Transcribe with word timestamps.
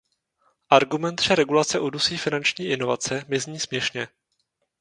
Argument, 0.69 1.21
že 1.21 1.35
regulace 1.35 1.79
udusí 1.79 2.17
finanční 2.17 2.65
inovace, 2.65 3.25
mi 3.27 3.39
zní 3.39 3.59
směšně. 3.59 4.07